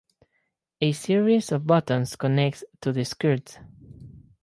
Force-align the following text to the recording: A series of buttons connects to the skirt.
A 0.81 0.93
series 0.93 1.51
of 1.51 1.67
buttons 1.67 2.15
connects 2.15 2.63
to 2.81 2.91
the 2.91 3.05
skirt. 3.05 3.59